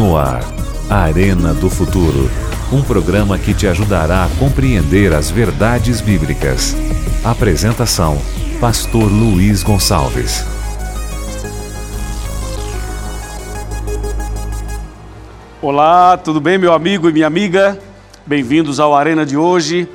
[0.00, 0.40] No ar,
[0.88, 2.30] Arena do Futuro.
[2.72, 6.74] Um programa que te ajudará a compreender as verdades bíblicas.
[7.22, 8.16] Apresentação:
[8.58, 10.42] Pastor Luiz Gonçalves.
[15.60, 17.78] Olá, tudo bem, meu amigo e minha amiga?
[18.24, 19.86] Bem-vindos ao Arena de hoje.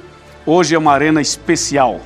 [0.46, 2.00] Hoje é uma arena especial.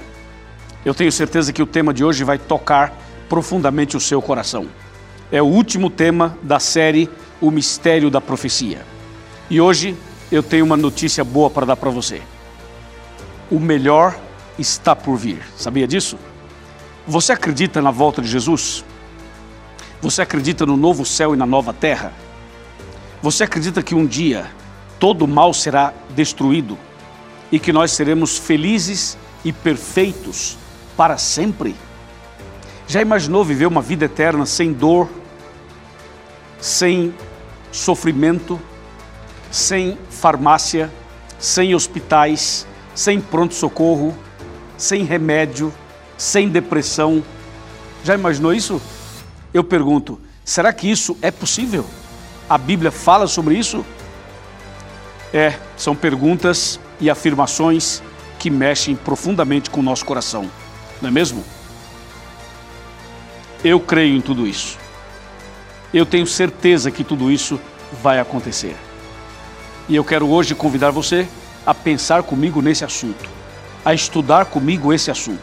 [0.86, 2.94] Eu tenho certeza que o tema de hoje vai tocar
[3.28, 4.68] profundamente o seu coração.
[5.30, 7.10] É o último tema da série
[7.42, 8.86] O Mistério da Profecia.
[9.50, 9.96] E hoje
[10.32, 12.22] eu tenho uma notícia boa para dar para você.
[13.50, 14.18] O melhor
[14.58, 15.42] está por vir.
[15.58, 16.18] Sabia disso?
[17.08, 18.84] Você acredita na volta de Jesus?
[20.02, 22.14] Você acredita no novo céu e na nova terra?
[23.22, 24.50] Você acredita que um dia
[25.00, 26.78] todo o mal será destruído
[27.52, 30.58] e que nós seremos felizes e perfeitos
[30.96, 31.76] para sempre?
[32.88, 35.10] Já imaginou viver uma vida eterna sem dor,
[36.60, 37.14] sem
[37.72, 38.60] sofrimento,
[39.52, 40.92] sem farmácia,
[41.38, 44.16] sem hospitais, sem pronto-socorro,
[44.78, 45.74] sem remédio,
[46.18, 47.24] sem depressão?
[48.04, 48.82] Já imaginou isso?
[49.54, 51.86] Eu pergunto, será que isso é possível?
[52.50, 53.86] A Bíblia fala sobre isso?
[55.34, 58.02] É, são perguntas e afirmações
[58.40, 60.50] que mexem profundamente com o nosso coração,
[61.02, 61.44] não é mesmo?
[63.64, 64.78] Eu creio em tudo isso.
[65.94, 67.60] Eu tenho certeza que tudo isso
[68.02, 68.76] vai acontecer.
[69.88, 71.28] E eu quero hoje convidar você
[71.66, 73.28] a pensar comigo nesse assunto,
[73.84, 75.42] a estudar comigo esse assunto.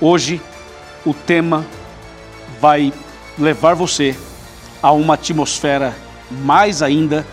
[0.00, 0.40] Hoje,
[1.06, 1.64] o tema
[2.60, 2.92] vai
[3.38, 4.16] levar você
[4.82, 5.94] a uma atmosfera
[6.30, 7.24] mais ainda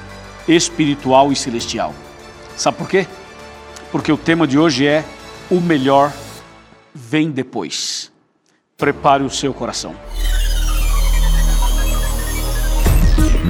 [0.47, 1.95] espiritual e celestial.
[2.55, 3.07] Sabe por quê?
[3.91, 5.03] Porque o tema de hoje é
[5.49, 6.13] o melhor
[6.93, 8.11] vem depois.
[8.77, 9.95] Prepare o seu coração.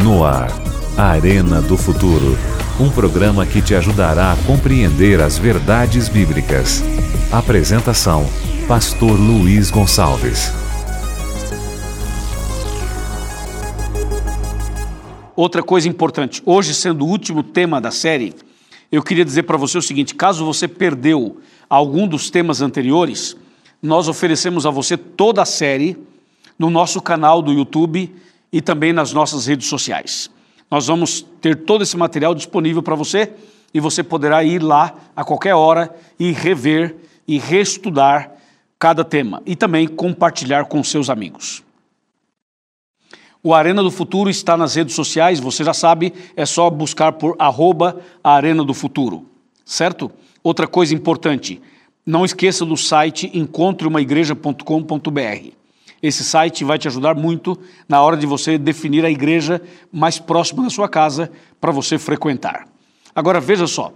[0.03, 0.49] No ar,
[0.97, 2.37] Arena do Futuro.
[2.79, 6.81] Um programa que te ajudará a compreender as verdades bíblicas.
[7.29, 8.25] Apresentação:
[8.65, 10.53] Pastor Luiz Gonçalves.
[15.35, 18.33] Outra coisa importante, hoje sendo o último tema da série,
[18.89, 23.35] eu queria dizer para você o seguinte: caso você perdeu algum dos temas anteriores,
[23.81, 25.97] nós oferecemos a você toda a série
[26.57, 28.15] no nosso canal do YouTube
[28.51, 30.29] e também nas nossas redes sociais.
[30.69, 33.33] Nós vamos ter todo esse material disponível para você
[33.73, 36.95] e você poderá ir lá a qualquer hora e rever
[37.27, 38.31] e reestudar
[38.77, 41.63] cada tema e também compartilhar com seus amigos.
[43.41, 47.37] O Arena do Futuro está nas redes sociais, você já sabe, é só buscar por
[47.39, 49.25] arroba Arena do Futuro,
[49.63, 50.11] certo?
[50.43, 51.61] Outra coisa importante,
[52.05, 55.58] não esqueça do site encontreumaigreja.com.br.
[56.01, 59.61] Esse site vai te ajudar muito na hora de você definir a igreja
[59.91, 62.67] mais próxima da sua casa para você frequentar.
[63.13, 63.93] Agora veja só,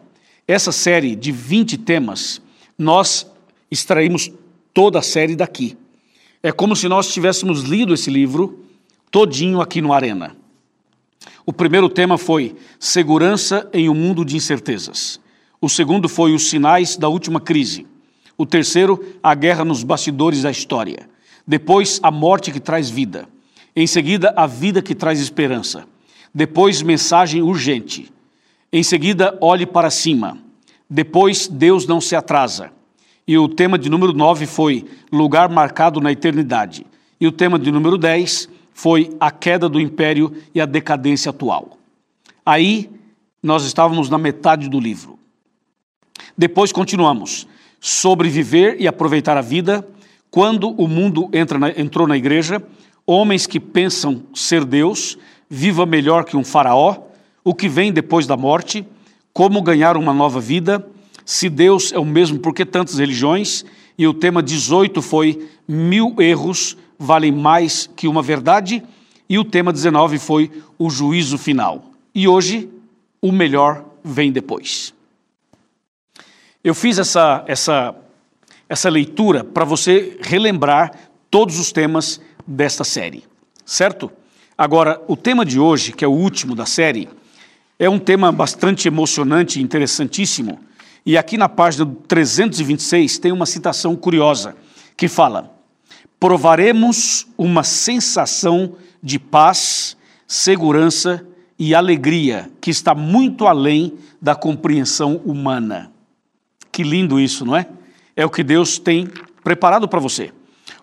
[0.48, 2.42] essa série de 20 temas,
[2.78, 3.26] nós
[3.72, 4.32] extraímos
[4.74, 5.78] toda a série daqui.
[6.42, 8.66] É como se nós tivéssemos lido esse livro
[9.10, 10.36] todinho aqui no Arena.
[11.46, 15.20] O primeiro tema foi segurança em um mundo de incertezas.
[15.62, 17.88] O segundo foi os sinais da última crise.
[18.38, 21.08] O terceiro, a guerra nos bastidores da história.
[21.46, 23.28] Depois, a morte que traz vida.
[23.76, 25.86] Em seguida, a vida que traz esperança.
[26.34, 28.12] Depois, mensagem urgente.
[28.72, 30.38] Em seguida, olhe para cima.
[30.90, 32.72] Depois, Deus não se atrasa.
[33.28, 36.86] E o tema de número 9 foi lugar marcado na eternidade.
[37.20, 41.78] E o tema de número 10 foi a queda do império e a decadência atual.
[42.46, 42.90] Aí
[43.42, 45.18] nós estávamos na metade do livro.
[46.38, 47.48] Depois continuamos.
[47.80, 49.88] Sobreviver e aproveitar a vida.
[50.34, 51.30] Quando o mundo
[51.60, 52.60] na, entrou na igreja,
[53.06, 55.16] homens que pensam ser Deus,
[55.48, 57.04] viva melhor que um faraó,
[57.44, 58.84] o que vem depois da morte,
[59.32, 60.84] como ganhar uma nova vida,
[61.24, 63.64] se Deus é o mesmo, por que tantas religiões?
[63.96, 68.82] E o tema 18 foi mil erros valem mais que uma verdade,
[69.30, 70.50] e o tema 19 foi
[70.80, 71.92] o juízo final.
[72.16, 72.68] E hoje,
[73.22, 74.96] o melhor vem depois.
[76.64, 77.94] Eu fiz essa, essa,
[78.68, 80.92] essa leitura para você relembrar
[81.30, 83.24] todos os temas desta série,
[83.66, 84.12] certo?
[84.58, 87.10] Agora, o tema de hoje, que é o último da série,
[87.80, 90.60] é um tema bastante emocionante e interessantíssimo.
[91.06, 94.56] E aqui na página 326 tem uma citação curiosa
[94.96, 95.52] que fala:
[96.20, 101.26] provaremos uma sensação de paz, segurança
[101.60, 105.92] e alegria que está muito além da compreensão humana.
[106.72, 107.68] Que lindo isso, não é?
[108.16, 109.08] É o que Deus tem
[109.44, 110.32] preparado para você.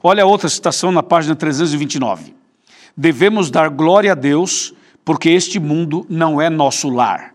[0.03, 2.35] Olha outra citação na página 329.
[2.97, 4.75] Devemos dar glória a Deus
[5.05, 7.35] porque este mundo não é nosso lar.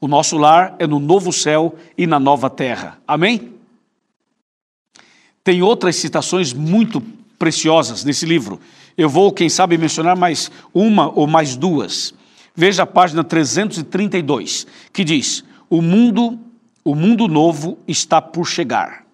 [0.00, 2.98] O nosso lar é no novo céu e na nova terra.
[3.06, 3.54] Amém?
[5.42, 7.00] Tem outras citações muito
[7.38, 8.60] preciosas nesse livro.
[8.96, 12.12] Eu vou, quem sabe, mencionar mais uma ou mais duas.
[12.54, 16.38] Veja a página 332, que diz: "O mundo,
[16.82, 19.05] o mundo novo está por chegar.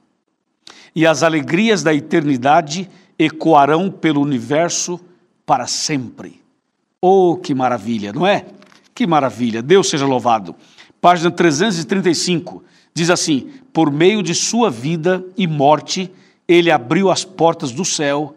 [0.95, 5.01] E as alegrias da eternidade ecoarão pelo universo
[5.47, 6.43] para sempre."
[7.01, 8.47] Oh, que maravilha, não é?
[8.95, 9.63] Que maravilha.
[9.63, 10.55] Deus seja louvado.
[11.01, 12.63] Página 335
[12.95, 16.11] diz assim: "Por meio de sua vida e morte,
[16.47, 18.37] ele abriu as portas do céu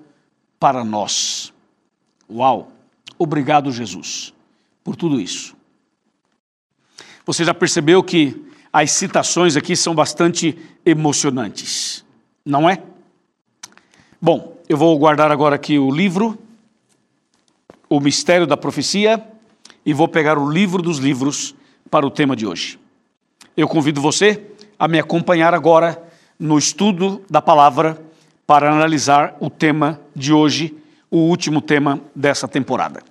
[0.60, 1.54] para nós.
[2.30, 2.72] Uau!
[3.18, 4.34] Obrigado, Jesus,
[4.84, 5.56] por tudo isso.
[7.26, 12.05] Você já percebeu que as citações aqui são bastante emocionantes,
[12.46, 12.82] não é?
[14.22, 16.38] Bom, eu vou guardar agora aqui o livro,
[17.90, 19.24] O Mistério da Profecia,
[19.86, 21.56] e vou pegar o livro dos livros
[21.90, 22.80] para o tema de hoje.
[23.58, 24.44] Eu convido você
[24.78, 26.02] a me acompanhar agora
[26.40, 28.00] no estudo da palavra
[28.46, 30.76] para analisar o tema de hoje,
[31.10, 33.02] o último tema dessa temporada.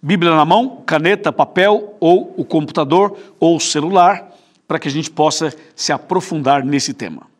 [0.00, 4.30] Bíblia na mão, caneta, papel ou o computador ou o celular,
[4.66, 7.31] para que a gente possa se aprofundar nesse tema.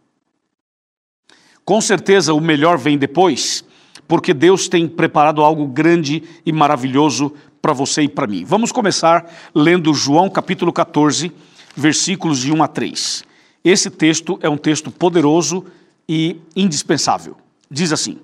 [1.64, 3.64] Com certeza o melhor vem depois,
[4.08, 8.44] porque Deus tem preparado algo grande e maravilhoso para você e para mim.
[8.44, 11.30] Vamos começar lendo João capítulo 14,
[11.76, 13.24] versículos de 1 a 3.
[13.64, 15.64] Esse texto é um texto poderoso
[16.08, 17.36] e indispensável.
[17.70, 18.18] Diz assim: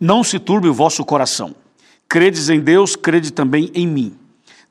[0.00, 1.54] Não se turbe o vosso coração.
[2.08, 4.16] Credes em Deus, crede também em mim.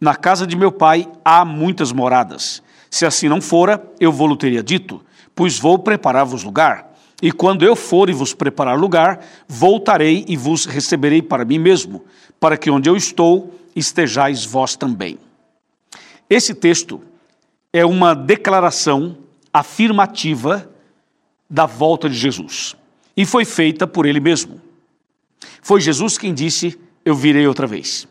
[0.01, 2.63] Na casa de meu pai há muitas moradas.
[2.89, 4.99] Se assim não fora, eu vou-lo teria dito,
[5.35, 6.88] pois vou preparar-vos lugar.
[7.21, 12.03] E quando eu for e vos preparar lugar, voltarei e vos receberei para mim mesmo,
[12.39, 15.17] para que onde eu estou estejais vós também.
[16.29, 17.01] Esse texto
[17.73, 19.17] é uma declaração
[19.53, 20.69] afirmativa
[21.49, 22.75] da volta de Jesus.
[23.17, 24.61] E foi feita por ele mesmo.
[25.61, 28.07] Foi Jesus quem disse: Eu virei outra vez.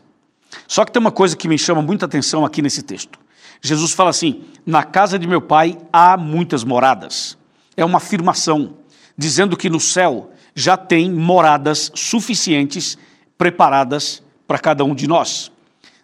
[0.67, 3.19] Só que tem uma coisa que me chama muita atenção aqui nesse texto.
[3.61, 7.37] Jesus fala assim: Na casa de meu pai há muitas moradas.
[7.75, 8.75] É uma afirmação,
[9.19, 12.97] dizendo que no céu já tem moradas suficientes
[13.37, 15.51] preparadas para cada um de nós.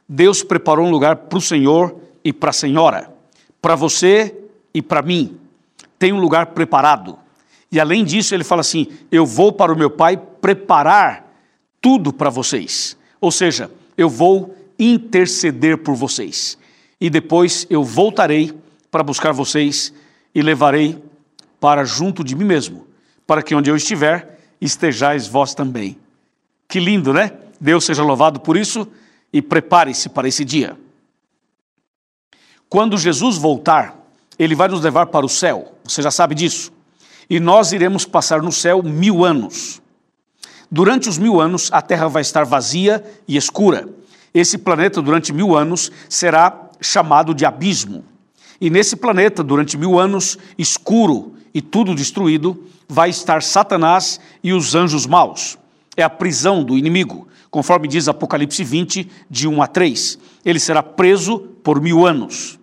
[0.07, 1.95] Deus preparou um lugar para o Senhor
[2.25, 3.09] e para a Senhora,
[3.61, 4.35] para você
[4.73, 5.37] e para mim.
[5.97, 7.17] Tem um lugar preparado.
[7.71, 11.25] E além disso, ele fala assim: Eu vou para o meu Pai preparar
[11.79, 12.97] tudo para vocês.
[13.21, 16.57] Ou seja, eu vou interceder por vocês.
[16.99, 18.51] E depois eu voltarei
[18.91, 19.93] para buscar vocês
[20.33, 21.01] e levarei
[21.61, 22.85] para junto de mim mesmo,
[23.25, 25.97] para que onde eu estiver, estejais vós também.
[26.67, 27.31] Que lindo, né?
[27.59, 28.87] Deus seja louvado por isso
[29.31, 30.77] e prepare-se para esse dia.
[32.69, 33.95] Quando Jesus voltar,
[34.37, 36.75] ele vai nos levar para o céu, você já sabe disso
[37.29, 39.81] e nós iremos passar no céu mil anos.
[40.69, 43.87] Durante os mil anos, a Terra vai estar vazia e escura.
[44.33, 48.03] Esse planeta, durante mil anos, será chamado de abismo.
[48.59, 54.75] E nesse planeta, durante mil anos, escuro e tudo destruído, vai estar Satanás e os
[54.75, 55.57] anjos maus.
[55.95, 60.19] É a prisão do inimigo, conforme diz Apocalipse 20, de 1 a 3.
[60.43, 62.59] Ele será preso por mil anos.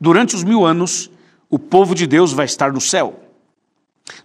[0.00, 1.10] Durante os mil anos,
[1.50, 3.18] o povo de Deus vai estar no céu.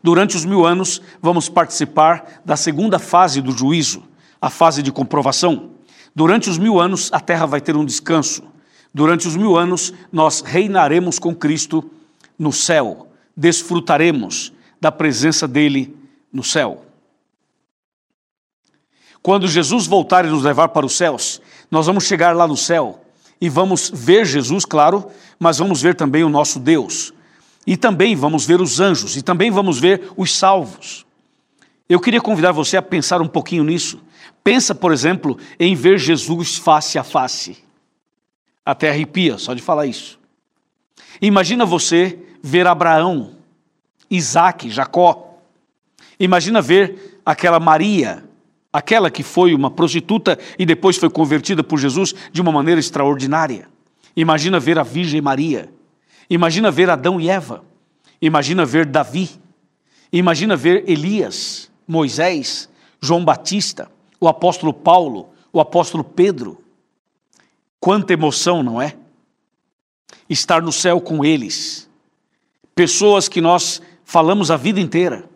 [0.04, 4.04] Durante os mil anos, vamos participar da segunda fase do juízo,
[4.40, 5.72] a fase de comprovação.
[6.16, 8.44] Durante os mil anos, a terra vai ter um descanso.
[8.94, 11.84] Durante os mil anos, nós reinaremos com Cristo
[12.38, 13.07] no céu,
[13.38, 14.52] desfrutaremos
[14.82, 15.96] da presença dele
[16.34, 16.84] no céu.
[19.22, 23.04] Quando Jesus voltar e nos levar para os céus, nós vamos chegar lá no céu
[23.40, 25.06] e vamos ver Jesus, claro,
[25.40, 27.14] mas vamos ver também o nosso Deus,
[27.66, 31.06] e também vamos ver os anjos, e também vamos ver os salvos.
[31.88, 34.00] Eu queria convidar você a pensar um pouquinho nisso.
[34.44, 37.58] Pensa, por exemplo, em ver Jesus face a face.
[38.66, 40.17] Até arrepia só de falar isso.
[41.22, 43.36] Imagina você ver Abraão,
[44.10, 45.36] Isaac, Jacó.
[46.20, 48.24] Imagina ver aquela Maria,
[48.72, 53.68] aquela que foi uma prostituta e depois foi convertida por Jesus de uma maneira extraordinária.
[54.16, 55.70] Imagina ver a Virgem Maria.
[56.30, 57.64] Imagina ver Adão e Eva.
[58.22, 59.30] Imagina ver Davi.
[60.12, 62.70] Imagina ver Elias, Moisés,
[63.02, 66.64] João Batista, o apóstolo Paulo, o apóstolo Pedro.
[67.80, 68.96] Quanta emoção, não é?
[70.30, 71.90] Estar no céu com eles.
[72.76, 75.30] Pessoas que nós falamos a vida inteira.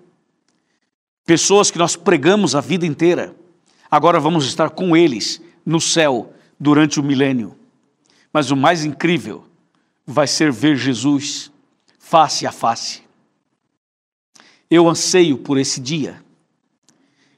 [1.25, 3.36] Pessoas que nós pregamos a vida inteira.
[3.89, 7.57] Agora vamos estar com eles no céu durante o milênio.
[8.33, 9.45] Mas o mais incrível
[10.05, 11.51] vai ser ver Jesus
[11.98, 13.01] face a face.
[14.69, 16.24] Eu anseio por esse dia.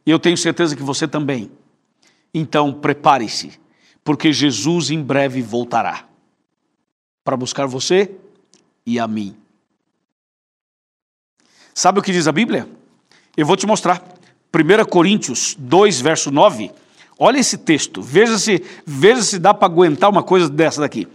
[0.06, 1.52] E eu tenho certeza que você também.
[2.34, 3.60] Então, prepare-se,
[4.04, 6.13] porque Jesus em breve voltará
[7.24, 8.12] para buscar você
[8.86, 9.36] e a mim.
[11.74, 12.68] Sabe o que diz a Bíblia?
[13.36, 14.04] Eu vou te mostrar.
[14.54, 16.72] 1 Coríntios 2, verso 9.
[17.18, 21.08] Olha esse texto, veja se, veja se dá para aguentar uma coisa dessa daqui.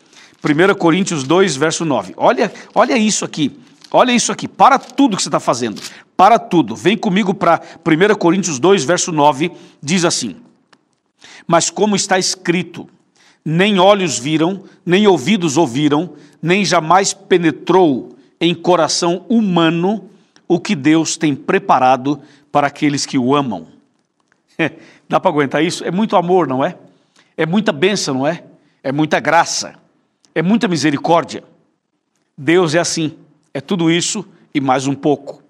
[0.42, 2.14] 1 Coríntios 2, verso 9.
[2.16, 3.58] Olha, olha isso aqui.
[3.90, 4.48] Olha isso aqui.
[4.48, 5.80] Para tudo que você está fazendo.
[6.16, 6.74] Para tudo.
[6.74, 9.52] Vem comigo para 1 Coríntios 2, verso 9.
[9.82, 10.36] Diz assim:
[11.46, 12.88] Mas como está escrito,
[13.50, 16.10] nem olhos viram, nem ouvidos ouviram,
[16.42, 20.10] nem jamais penetrou em coração humano
[20.46, 22.20] o que Deus tem preparado
[22.52, 23.68] para aqueles que o amam.
[25.08, 25.82] Dá para aguentar isso?
[25.82, 26.76] É muito amor, não é?
[27.38, 28.44] É muita bênção, não é?
[28.82, 29.76] É muita graça,
[30.34, 31.42] é muita misericórdia.
[32.36, 33.16] Deus é assim,
[33.54, 35.42] é tudo isso e mais um pouco.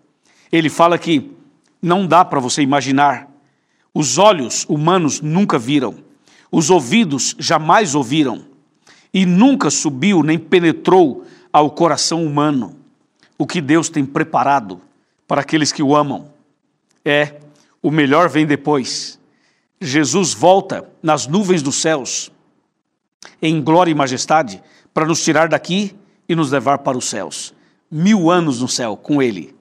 [0.53, 1.33] Ele fala que
[1.83, 3.29] não dá para você imaginar.
[3.93, 5.97] Os olhos humanos nunca viram,
[6.51, 8.45] os ouvidos jamais ouviram,
[9.13, 12.77] e nunca subiu nem penetrou ao coração humano
[13.39, 14.81] o que Deus tem preparado
[15.27, 16.33] para aqueles que o amam.
[17.05, 17.41] É,
[17.83, 19.19] o melhor vem depois.
[19.81, 22.33] Jesus volta nas nuvens dos céus,
[23.41, 24.63] em glória e majestade,
[24.93, 25.95] para nos tirar daqui
[26.29, 27.55] e nos levar para os céus.
[27.91, 29.55] Mil anos no céu com Ele.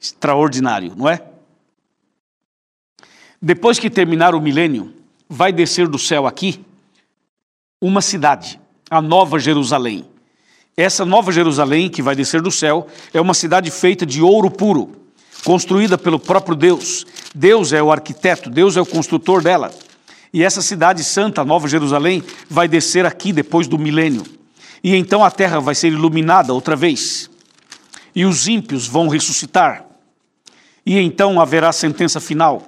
[0.00, 1.22] Extraordinário, não é?
[3.40, 4.94] Depois que terminar o milênio,
[5.30, 6.60] vai descer do céu aqui
[7.80, 8.60] uma cidade,
[8.90, 10.04] a Nova Jerusalém.
[10.76, 14.90] Essa Nova Jerusalém, que vai descer do céu, é uma cidade feita de ouro puro,
[15.44, 17.06] construída pelo próprio Deus.
[17.32, 19.72] Deus é o arquiteto, Deus é o construtor dela.
[20.32, 24.24] E essa cidade santa, Nova Jerusalém, vai descer aqui depois do milênio.
[24.82, 27.30] E então a terra vai ser iluminada outra vez.
[28.14, 29.84] E os ímpios vão ressuscitar.
[30.84, 32.66] E então haverá sentença final.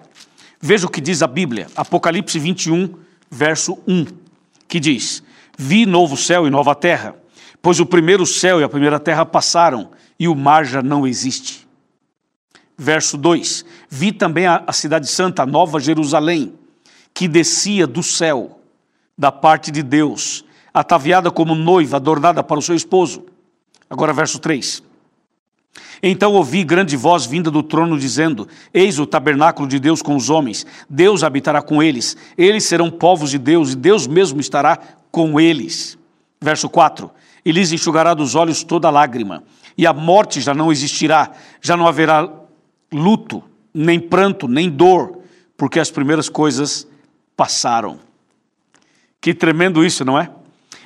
[0.65, 2.95] Veja o que diz a Bíblia, Apocalipse 21,
[3.29, 4.07] verso 1,
[4.69, 5.21] que diz:
[5.59, 7.17] Vi novo céu e nova terra,
[7.61, 11.67] pois o primeiro céu e a primeira terra passaram, e o mar já não existe.
[12.79, 16.55] Verso 2: Vi também a, a cidade santa, a nova Jerusalém,
[17.13, 18.61] que descia do céu,
[19.19, 23.27] da parte de Deus, ataviada como noiva, adornada para o seu esposo.
[23.91, 24.81] Agora, verso 3.
[26.03, 30.29] Então ouvi grande voz vinda do trono dizendo: Eis o tabernáculo de Deus com os
[30.29, 34.79] homens, Deus habitará com eles, eles serão povos de Deus, e Deus mesmo estará
[35.13, 35.97] com eles.
[36.41, 37.09] Verso 4:
[37.45, 39.45] E lhes enxugará dos olhos toda lágrima,
[39.79, 41.31] e a morte já não existirá,
[41.61, 42.29] já não haverá
[42.93, 43.41] luto,
[43.73, 45.21] nem pranto, nem dor,
[45.57, 46.85] porque as primeiras coisas
[47.37, 48.01] passaram.
[49.21, 50.29] Que tremendo isso, não é?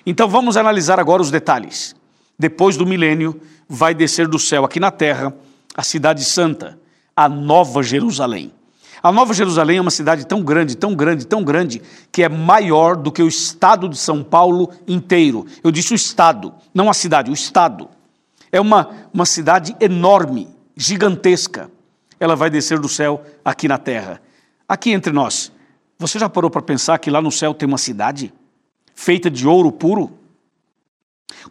[0.05, 1.97] Então vamos analisar agora os detalhes.
[2.39, 5.35] Depois do milênio, vai descer do céu aqui na terra
[5.75, 6.79] a cidade santa,
[7.15, 8.53] a Nova Jerusalém.
[9.03, 12.97] A Nova Jerusalém é uma cidade tão grande, tão grande, tão grande, que é maior
[12.97, 15.47] do que o estado de São Paulo inteiro.
[15.63, 17.89] Eu disse o estado, não a cidade, o estado.
[18.51, 21.71] É uma, uma cidade enorme, gigantesca.
[22.19, 24.21] Ela vai descer do céu aqui na terra.
[24.69, 25.53] Aqui entre nós,
[25.99, 28.33] você já parou para pensar que lá no céu tem uma cidade
[28.95, 30.19] feita de ouro puro,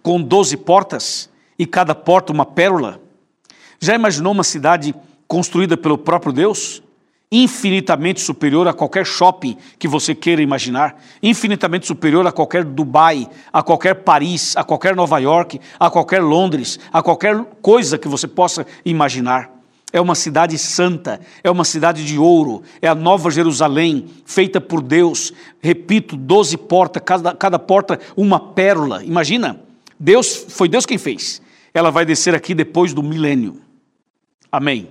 [0.01, 3.01] com doze portas e cada porta uma pérola?
[3.80, 4.96] Já imaginou uma cidade
[5.27, 6.82] construída pelo próprio Deus?
[7.32, 13.63] Infinitamente superior a qualquer shopping que você queira imaginar, infinitamente superior a qualquer Dubai, a
[13.63, 18.65] qualquer Paris, a qualquer Nova York, a qualquer Londres, a qualquer coisa que você possa
[18.86, 19.56] imaginar
[19.96, 24.82] é uma cidade santa, é uma cidade de ouro, é a nova Jerusalém, feita por
[24.82, 25.32] Deus.
[25.62, 29.04] Repito, doze portas, cada, cada porta uma pérola.
[29.06, 29.62] Imagina,
[29.99, 31.41] Deus foi Deus quem fez.
[31.73, 33.61] Ela vai descer aqui depois do milênio.
[34.51, 34.89] Amém.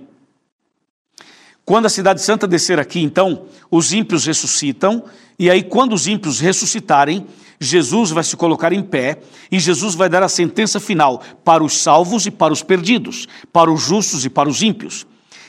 [1.63, 5.03] Quando a cidade santa descer aqui, então, os ímpios ressuscitam,
[5.37, 7.25] e aí, quando os ímpios ressuscitarem,
[7.59, 9.19] Jesus vai se colocar em pé
[9.51, 13.71] e Jesus vai dar a sentença final para os salvos e para os perdidos, para
[13.71, 15.05] os justos e para os ímpios.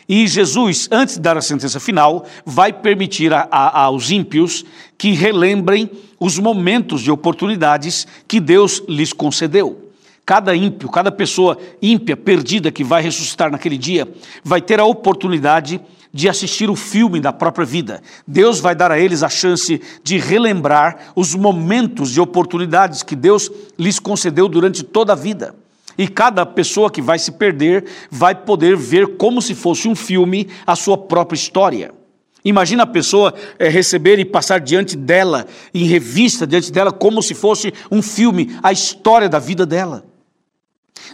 [0.09, 4.65] E Jesus, antes de dar a sentença final, vai permitir a, a, aos ímpios
[4.97, 9.91] que relembrem os momentos de oportunidades que Deus lhes concedeu.
[10.25, 14.09] Cada ímpio, cada pessoa ímpia, perdida, que vai ressuscitar naquele dia,
[14.43, 15.81] vai ter a oportunidade
[16.13, 18.03] de assistir o filme da própria vida.
[18.27, 23.51] Deus vai dar a eles a chance de relembrar os momentos e oportunidades que Deus
[23.79, 25.55] lhes concedeu durante toda a vida.
[25.99, 30.49] E cada pessoa que vai se perder vai poder ver como se fosse um filme
[30.67, 31.93] a sua própria história.
[32.47, 37.35] Imagina a pessoa é, receber e passar diante dela, em revista diante dela, como se
[37.35, 40.05] fosse um filme, a história da vida dela,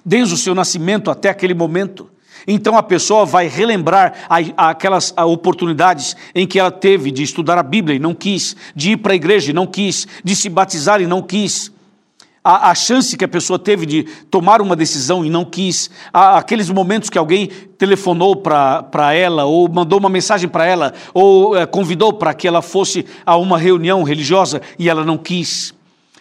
[0.05, 2.11] desde o seu nascimento até aquele momento.
[2.47, 7.97] Então a pessoa vai relembrar aquelas oportunidades em que ela teve de estudar a Bíblia
[7.97, 11.07] e não quis, de ir para a igreja e não quis, de se batizar e
[11.07, 11.73] não quis.
[12.45, 16.39] A, a chance que a pessoa teve de tomar uma decisão e não quis, a,
[16.39, 17.47] aqueles momentos que alguém
[17.79, 22.61] telefonou para ela, ou mandou uma mensagem para ela, ou é, convidou para que ela
[22.61, 25.73] fosse a uma reunião religiosa e ela não quis.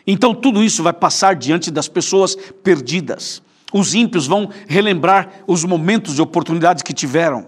[0.05, 3.41] Então tudo isso vai passar diante das pessoas perdidas.
[3.73, 7.45] Os ímpios vão relembrar os momentos de oportunidade que tiveram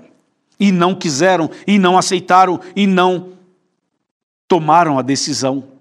[0.59, 3.33] e não quiseram, e não aceitaram, e não
[4.47, 5.72] tomaram a decisão.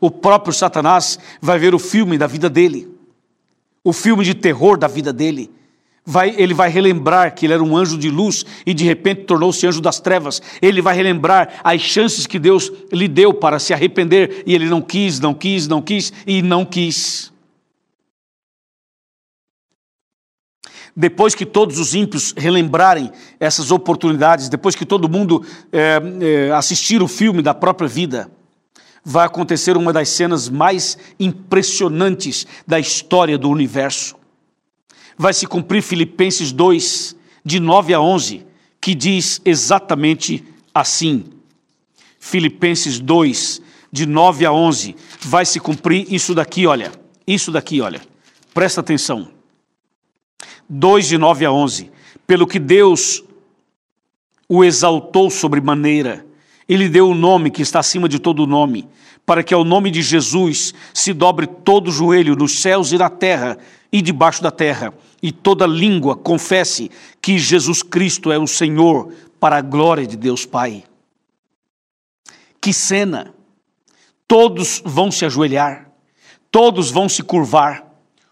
[0.00, 2.88] O próprio Satanás vai ver o filme da vida dele,
[3.82, 5.50] o filme de terror da vida dele.
[6.04, 9.66] Vai, ele vai relembrar que ele era um anjo de luz e de repente tornou-se
[9.66, 10.40] anjo das trevas.
[10.62, 14.80] Ele vai relembrar as chances que Deus lhe deu para se arrepender e ele não
[14.80, 17.30] quis, não quis, não quis e não quis.
[20.98, 27.00] depois que todos os ímpios relembrarem essas oportunidades, depois que todo mundo é, é, assistir
[27.00, 28.28] o filme da própria vida,
[29.08, 34.14] vai acontecer uma das cenas mais impressionantes da história do universo.
[35.16, 38.44] Vai se cumprir Filipenses 2, de 9 a 11,
[38.78, 41.24] que diz exatamente assim.
[42.20, 46.92] Filipenses 2, de 9 a 11, vai se cumprir isso daqui, olha.
[47.26, 48.02] Isso daqui, olha.
[48.52, 49.30] Presta atenção.
[50.68, 51.90] 2 de 9 a 11.
[52.26, 53.24] Pelo que Deus
[54.46, 56.26] o exaltou sobremaneira,
[56.68, 58.86] ele deu o nome que está acima de todo nome,
[59.24, 63.58] para que ao nome de Jesus se dobre todo joelho nos céus e na terra
[63.90, 69.56] e debaixo da terra, e toda língua confesse que Jesus Cristo é o Senhor, para
[69.56, 70.84] a glória de Deus Pai.
[72.60, 73.32] Que cena!
[74.26, 75.90] Todos vão se ajoelhar,
[76.50, 77.86] todos vão se curvar,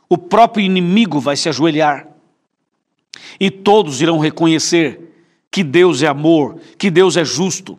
[0.09, 2.07] o próprio inimigo vai se ajoelhar
[3.41, 5.01] e todos irão reconhecer
[5.51, 7.79] que Deus é amor, que Deus é justo,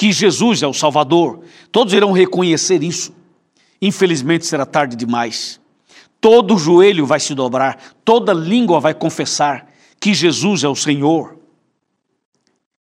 [0.00, 1.40] que Jesus é o Salvador.
[1.70, 3.14] Todos irão reconhecer isso.
[3.82, 5.60] Infelizmente será tarde demais.
[6.18, 11.36] Todo joelho vai se dobrar, toda língua vai confessar que Jesus é o Senhor.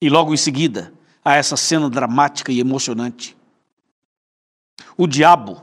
[0.02, 0.94] E logo em seguida,
[1.26, 3.36] a essa cena dramática e emocionante.
[4.96, 5.62] O diabo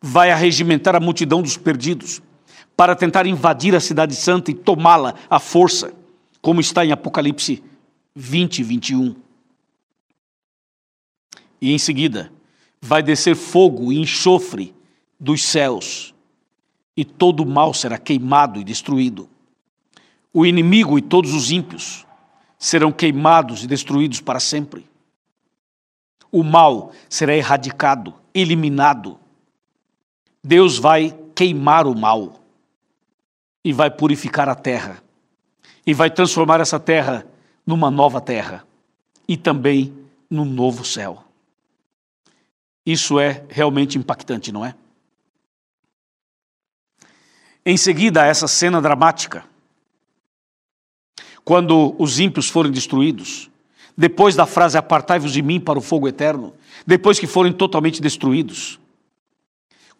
[0.00, 2.22] vai arregimentar a multidão dos perdidos
[2.76, 5.92] para tentar invadir a cidade santa e tomá-la à força,
[6.40, 7.64] como está em Apocalipse
[8.14, 9.27] 20 e 21.
[11.60, 12.32] E em seguida,
[12.80, 14.74] vai descer fogo e enxofre
[15.18, 16.14] dos céus,
[16.96, 19.28] e todo o mal será queimado e destruído.
[20.32, 22.06] O inimigo e todos os ímpios
[22.58, 24.86] serão queimados e destruídos para sempre.
[26.30, 29.18] O mal será erradicado, eliminado.
[30.42, 32.40] Deus vai queimar o mal
[33.64, 35.02] e vai purificar a terra,
[35.86, 37.26] e vai transformar essa terra
[37.66, 38.64] numa nova terra
[39.26, 39.92] e também
[40.30, 41.27] num novo céu.
[42.88, 44.74] Isso é realmente impactante, não é?
[47.62, 49.44] Em seguida, essa cena dramática,
[51.44, 53.50] quando os ímpios forem destruídos,
[53.94, 56.54] depois da frase apartai-vos de mim para o fogo eterno,
[56.86, 58.80] depois que forem totalmente destruídos,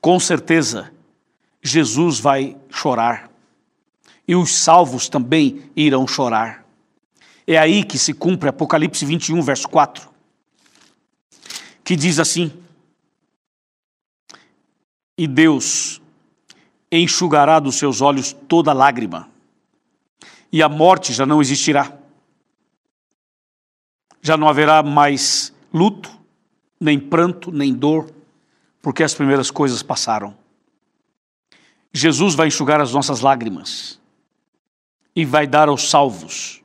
[0.01, 0.91] com certeza
[1.63, 3.31] Jesus vai chorar
[4.27, 6.65] e os salvos também irão chorar.
[7.47, 10.09] É aí que se cumpre Apocalipse 21, verso 4,
[11.85, 12.51] que diz assim:
[15.19, 16.01] E Deus
[16.93, 19.29] enxugará dos seus olhos toda lágrima,
[20.51, 21.93] e a morte já não existirá.
[24.23, 26.09] Já não haverá mais luto,
[26.81, 28.11] nem pranto, nem dor,
[28.81, 30.37] porque as primeiras coisas passaram.
[31.93, 34.01] Jesus vai enxugar as nossas lágrimas
[35.15, 36.63] e vai dar aos salvos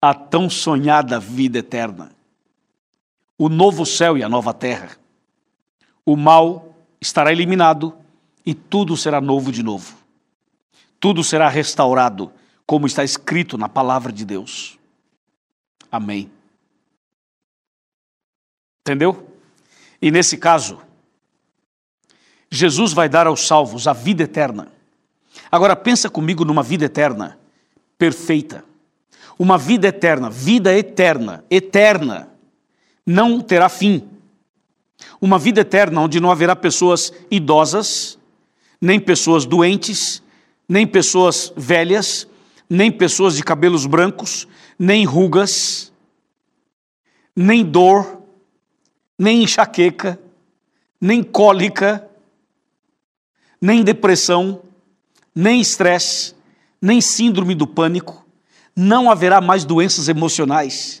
[0.00, 2.12] a tão sonhada vida eterna.
[3.36, 4.90] O novo céu e a nova terra.
[6.04, 6.67] O mal
[7.00, 7.94] estará eliminado
[8.44, 9.96] e tudo será novo de novo.
[11.00, 12.32] Tudo será restaurado,
[12.66, 14.78] como está escrito na palavra de Deus.
[15.90, 16.30] Amém.
[18.80, 19.28] Entendeu?
[20.00, 20.80] E nesse caso,
[22.50, 24.68] Jesus vai dar aos salvos a vida eterna.
[25.50, 27.38] Agora pensa comigo numa vida eterna
[27.98, 28.64] perfeita.
[29.38, 32.28] Uma vida eterna, vida eterna, eterna,
[33.06, 34.08] não terá fim.
[35.20, 38.18] Uma vida eterna onde não haverá pessoas idosas,
[38.80, 40.22] nem pessoas doentes,
[40.68, 42.26] nem pessoas velhas,
[42.68, 44.46] nem pessoas de cabelos brancos,
[44.78, 45.92] nem rugas.
[47.34, 48.20] nem dor,
[49.16, 50.18] nem enxaqueca,
[51.00, 52.08] nem cólica,
[53.60, 54.60] nem depressão,
[55.32, 56.34] nem estresse,
[56.82, 58.26] nem síndrome do pânico,
[58.74, 61.00] não haverá mais doenças emocionais,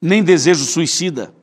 [0.00, 1.34] nem desejo suicida,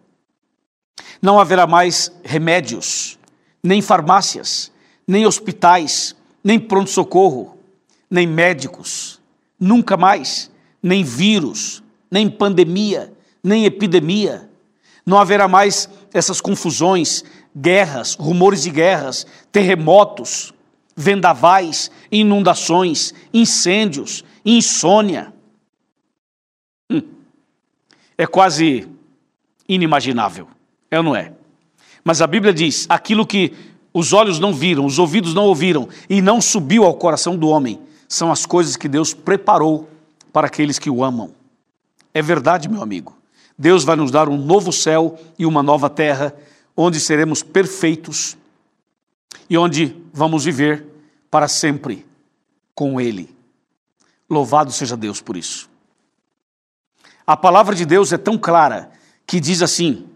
[1.24, 3.18] não haverá mais remédios,
[3.64, 4.70] nem farmácias,
[5.08, 7.58] nem hospitais, nem pronto-socorro,
[8.12, 9.22] nem médicos,
[9.58, 11.82] nunca mais, nem vírus,
[12.12, 14.50] nem pandemia, nem epidemia.
[15.06, 17.24] Não haverá mais essas confusões,
[17.56, 20.54] guerras, rumores de guerras, terremotos,
[20.94, 25.34] vendavais, inundações, incêndios, insônia.
[26.92, 27.02] Hum.
[28.18, 28.90] É quase
[29.70, 30.50] inimaginável,
[30.94, 31.34] é ou não é?
[32.04, 33.52] Mas a Bíblia diz: aquilo que
[33.92, 37.80] os olhos não viram, os ouvidos não ouviram e não subiu ao coração do homem,
[38.08, 39.90] são as coisas que Deus preparou
[40.32, 41.32] para aqueles que o amam.
[42.14, 43.18] É verdade, meu amigo.
[43.58, 46.36] Deus vai nos dar um novo céu e uma nova terra,
[46.78, 48.38] onde seremos perfeitos
[49.50, 50.86] e onde vamos viver
[51.30, 52.06] para sempre
[52.76, 53.36] com Ele.
[54.30, 55.70] Louvado seja Deus por isso.
[57.26, 58.92] A palavra de Deus é tão clara
[59.26, 60.08] que diz assim: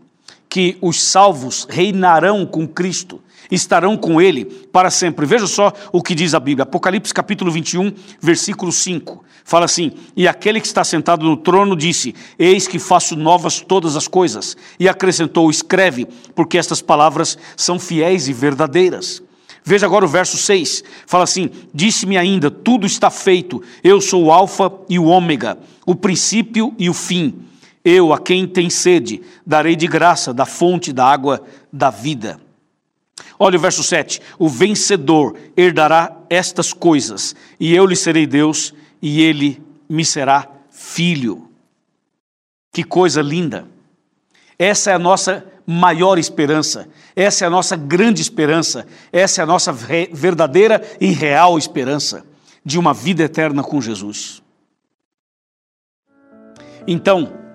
[0.58, 5.24] que os salvos reinarão com Cristo estarão com ele para sempre.
[5.24, 6.64] Veja só o que diz a Bíblia.
[6.64, 9.24] Apocalipse capítulo 21, versículo 5.
[9.46, 13.96] Fala assim: E aquele que está sentado no trono disse: Eis que faço novas todas
[13.96, 14.58] as coisas.
[14.80, 19.22] E acrescentou: Escreve, porque estas palavras são fiéis e verdadeiras.
[19.64, 20.84] Veja agora o verso 6.
[21.06, 23.62] Fala assim: Disse-me ainda: Tudo está feito.
[23.84, 27.47] Eu sou o Alfa e o Ômega, o princípio e o fim.
[27.90, 32.38] Eu, a quem tem sede, darei de graça da fonte da água da vida.
[33.40, 39.22] Olha o verso 7: O vencedor herdará estas coisas, e eu lhe serei Deus, e
[39.22, 41.48] ele me será filho.
[42.74, 43.66] Que coisa linda!
[44.60, 49.48] Essa é a nossa maior esperança, essa é a nossa grande esperança, essa é a
[49.48, 52.26] nossa verdadeira e real esperança
[52.66, 54.44] de uma vida eterna com Jesus.
[56.86, 57.47] Então,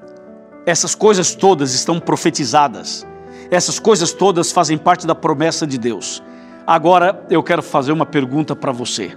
[0.66, 3.07] essas coisas todas estão profetizadas
[3.53, 6.22] essas coisas todas fazem parte da promessa de Deus.
[6.66, 9.14] Agora eu quero fazer uma pergunta para você.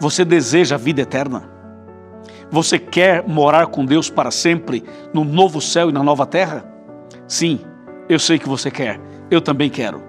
[0.00, 1.48] Você deseja a vida eterna?
[2.50, 4.82] Você quer morar com Deus para sempre
[5.14, 6.64] no novo céu e na nova terra?
[7.28, 7.60] Sim,
[8.08, 9.00] eu sei que você quer.
[9.30, 10.02] Eu também quero.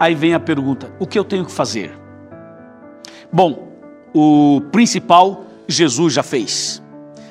[0.00, 1.96] Aí vem a pergunta: o que eu tenho que fazer?
[3.32, 3.68] Bom,
[4.12, 6.82] o principal Jesus já fez.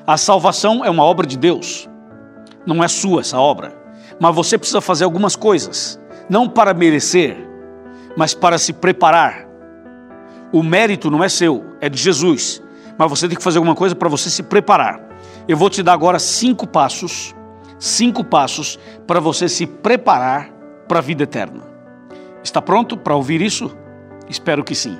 [0.08, 1.90] A salvação é uma obra de Deus,
[2.66, 3.82] não é sua essa obra
[4.22, 7.36] mas você precisa fazer algumas coisas, não para merecer,
[8.16, 9.48] mas para se preparar.
[10.54, 12.62] O mérito não é seu, é de Jesus,
[13.00, 15.02] mas você tem que fazer alguma coisa para você se preparar.
[15.48, 17.34] Eu vou te dar agora cinco passos,
[17.80, 20.52] cinco passos para você se preparar
[20.88, 21.64] para a vida eterna.
[22.44, 23.76] Está pronto para ouvir isso?
[24.30, 24.98] Espero que sim.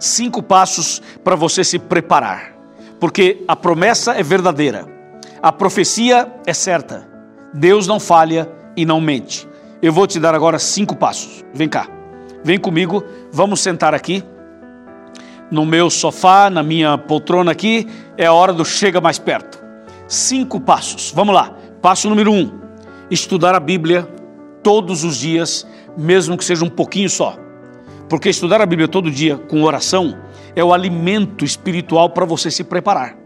[0.00, 2.54] Cinco passos para você se preparar,
[2.98, 4.97] porque a promessa é verdadeira.
[5.42, 7.08] A profecia é certa.
[7.54, 9.48] Deus não falha e não mente.
[9.80, 11.44] Eu vou te dar agora cinco passos.
[11.54, 11.88] Vem cá.
[12.42, 13.04] Vem comigo.
[13.30, 14.24] Vamos sentar aqui.
[15.50, 17.86] No meu sofá, na minha poltrona aqui.
[18.16, 19.62] É a hora do chega mais perto.
[20.08, 21.12] Cinco passos.
[21.14, 21.54] Vamos lá.
[21.80, 22.60] Passo número um:
[23.08, 24.08] estudar a Bíblia
[24.62, 25.64] todos os dias,
[25.96, 27.36] mesmo que seja um pouquinho só.
[28.08, 30.18] Porque estudar a Bíblia todo dia com oração
[30.56, 33.16] é o alimento espiritual para você se preparar.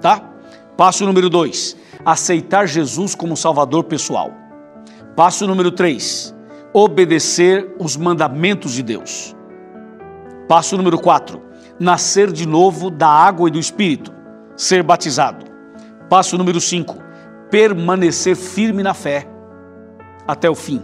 [0.00, 0.33] Tá?
[0.76, 4.32] Passo número 2, aceitar Jesus como Salvador pessoal.
[5.14, 6.34] Passo número 3,
[6.72, 9.36] obedecer os mandamentos de Deus.
[10.48, 11.40] Passo número 4,
[11.78, 14.12] nascer de novo da água e do Espírito,
[14.56, 15.46] ser batizado.
[16.10, 16.96] Passo número 5,
[17.50, 19.28] permanecer firme na fé
[20.26, 20.82] até o fim.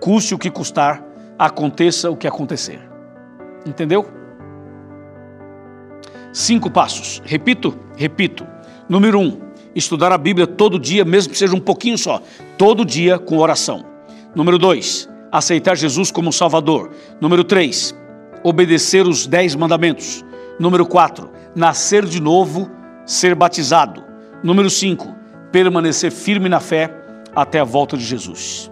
[0.00, 1.04] Custe o que custar,
[1.38, 2.80] aconteça o que acontecer.
[3.64, 4.06] Entendeu?
[6.32, 7.22] Cinco passos.
[7.24, 7.78] Repito?
[7.96, 8.53] Repito.
[8.88, 9.40] Número um,
[9.74, 12.22] estudar a Bíblia todo dia, mesmo que seja um pouquinho só,
[12.58, 13.84] todo dia com oração.
[14.34, 16.90] Número dois, aceitar Jesus como Salvador.
[17.20, 17.94] Número três,
[18.42, 20.24] obedecer os dez mandamentos.
[20.58, 22.70] Número quatro, nascer de novo,
[23.06, 24.04] ser batizado.
[24.42, 25.14] Número cinco,
[25.50, 26.94] permanecer firme na fé
[27.34, 28.70] até a volta de Jesus.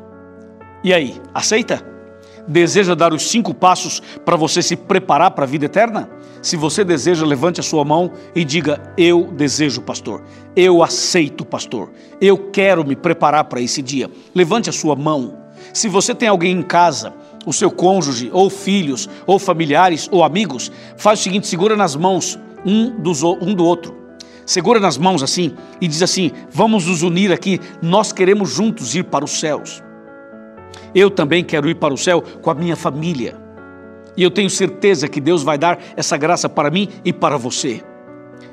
[0.84, 1.91] E aí, aceita?
[2.46, 6.10] Deseja dar os cinco passos para você se preparar para a vida eterna?
[6.40, 10.24] Se você deseja, levante a sua mão e diga: Eu desejo, pastor.
[10.56, 11.90] Eu aceito, pastor.
[12.20, 14.10] Eu quero me preparar para esse dia.
[14.34, 15.38] Levante a sua mão.
[15.72, 17.14] Se você tem alguém em casa,
[17.46, 22.38] o seu cônjuge, ou filhos, ou familiares, ou amigos, faz o seguinte: segura nas mãos
[22.64, 23.96] um, dos, um do outro.
[24.44, 29.04] segura nas mãos assim e diz assim: Vamos nos unir aqui, nós queremos juntos ir
[29.04, 29.80] para os céus.
[30.94, 33.36] Eu também quero ir para o céu com a minha família.
[34.16, 37.82] E eu tenho certeza que Deus vai dar essa graça para mim e para você.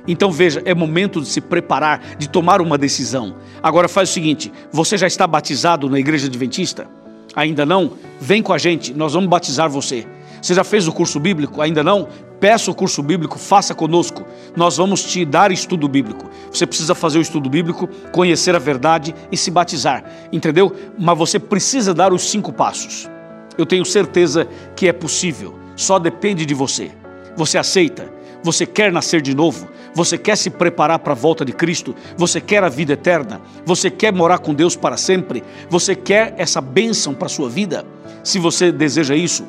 [0.08, 3.36] Então veja, é momento de se preparar, de tomar uma decisão.
[3.62, 6.88] Agora faz o seguinte: você já está batizado na igreja adventista?
[7.36, 7.93] Ainda não?
[8.19, 10.08] Vem com a gente, nós vamos batizar você.
[10.41, 11.62] Você já fez o curso bíblico?
[11.62, 12.08] Ainda não?
[12.39, 14.25] Peça o curso bíblico, faça conosco.
[14.56, 16.30] Nós vamos te dar estudo bíblico.
[16.52, 20.04] Você precisa fazer o estudo bíblico, conhecer a verdade e se batizar.
[20.32, 20.73] Entendeu?
[20.97, 23.10] Mas você precisa dar os cinco passos.
[23.58, 25.60] Eu tenho certeza que é possível.
[25.75, 26.91] Só depende de você.
[27.36, 28.10] Você aceita?
[28.41, 29.67] Você quer nascer de novo?
[29.93, 31.93] Você quer se preparar para a volta de Cristo?
[32.15, 33.41] Você quer a vida eterna?
[33.65, 35.43] Você quer morar com Deus para sempre?
[35.69, 37.86] Você quer essa bênção para a sua vida?
[38.23, 39.45] Se você deseja isso,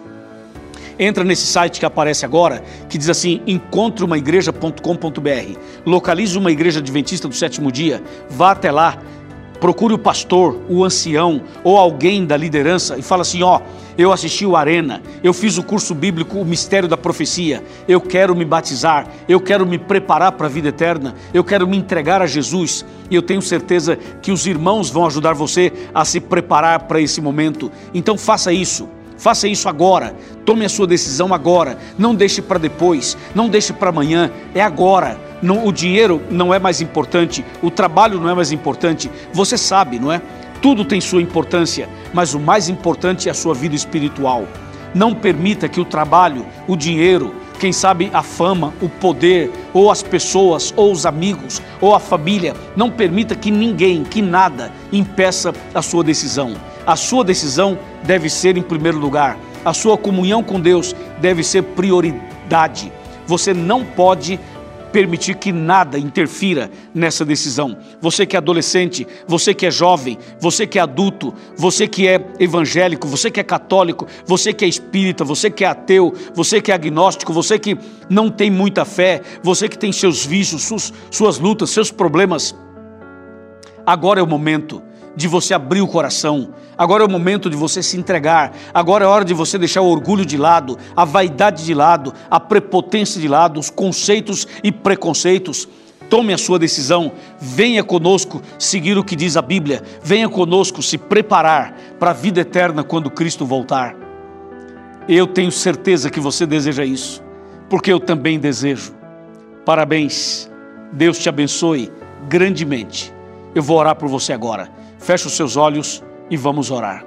[1.01, 5.59] entra nesse site que aparece agora, que diz assim: encontreumaigreja.com.br.
[5.87, 8.99] Localize uma igreja adventista do sétimo dia, vá até lá,
[9.59, 13.63] procure o pastor, o ancião ou alguém da liderança e fala assim: ó.
[13.99, 18.35] Eu assisti o Arena, eu fiz o curso bíblico O Mistério da Profecia, eu quero
[18.35, 22.27] me batizar, eu quero me preparar para a vida eterna, eu quero me entregar a
[22.27, 26.99] Jesus e eu tenho certeza que os irmãos vão ajudar você a se preparar para
[26.99, 27.71] esse momento.
[27.93, 28.89] Então faça isso.
[29.21, 30.17] Faça isso agora.
[30.47, 31.77] Tome a sua decisão agora.
[31.99, 33.19] Não deixe para depois.
[33.35, 34.31] Não deixe para amanhã.
[34.55, 35.21] É agora.
[35.43, 37.45] Não, o dinheiro não é mais importante.
[37.63, 39.11] O trabalho não é mais importante.
[39.31, 40.23] Você sabe, não é?
[40.63, 44.47] Tudo tem sua importância, mas o mais importante é a sua vida espiritual.
[44.95, 50.03] Não permita que o trabalho, o dinheiro, quem sabe a fama, o poder, ou as
[50.03, 55.83] pessoas, ou os amigos, ou a família, não permita que ninguém, que nada impeça a
[55.83, 56.55] sua decisão.
[56.87, 59.39] A sua decisão deve ser em primeiro lugar.
[59.65, 62.93] A sua comunhão com Deus deve ser prioridade.
[63.27, 64.41] Você não pode
[64.91, 67.77] permitir que nada interfira nessa decisão.
[68.01, 72.21] Você que é adolescente, você que é jovem, você que é adulto, você que é
[72.39, 76.73] evangélico, você que é católico, você que é espírita, você que é ateu, você que
[76.73, 81.39] é agnóstico, você que não tem muita fé, você que tem seus vícios, suas, suas
[81.39, 82.55] lutas, seus problemas.
[83.87, 84.83] Agora é o momento
[85.17, 86.51] de você abrir o coração.
[86.77, 88.53] Agora é o momento de você se entregar.
[88.73, 92.41] Agora é hora de você deixar o orgulho de lado, a vaidade de lado, a
[92.41, 95.69] prepotência de lado, os conceitos e preconceitos.
[96.09, 100.99] Tome a sua decisão, venha conosco seguir o que diz a Bíblia, venha conosco se
[100.99, 103.95] preparar para a vida eterna quando Cristo voltar.
[105.09, 107.23] Eu tenho certeza que você deseja isso,
[107.69, 108.93] porque eu também desejo.
[109.65, 110.51] Parabéns,
[110.93, 111.93] Deus te abençoe
[112.29, 113.13] grandemente.
[113.55, 114.69] Eu vou orar por você agora.
[115.01, 117.05] Feche os seus olhos e vamos orar.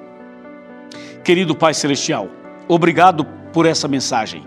[1.24, 2.28] Querido Pai Celestial,
[2.68, 4.44] obrigado por essa mensagem.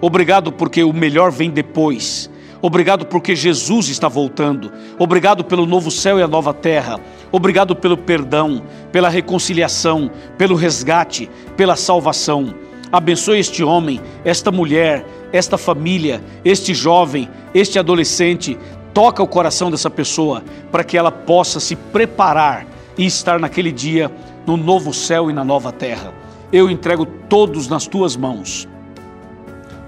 [0.00, 2.30] Obrigado porque o melhor vem depois.
[2.62, 4.72] Obrigado porque Jesus está voltando.
[4.98, 6.98] Obrigado pelo novo céu e a nova terra.
[7.30, 12.54] Obrigado pelo perdão, pela reconciliação, pelo resgate, pela salvação.
[12.90, 18.58] Abençoe este homem, esta mulher, esta família, este jovem, este adolescente.
[18.94, 24.10] Toca o coração dessa pessoa para que ela possa se preparar e estar naquele dia
[24.46, 26.12] no novo céu e na nova terra.
[26.52, 28.68] Eu entrego todos nas tuas mãos.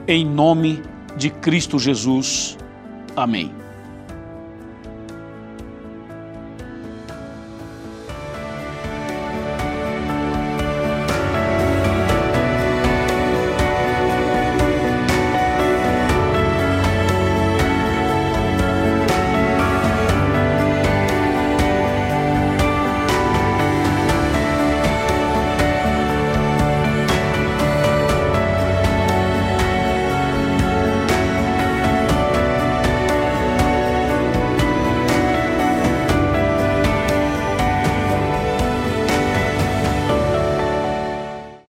[0.06, 0.82] Em nome
[1.16, 2.58] de Cristo Jesus.
[3.16, 3.52] Amém.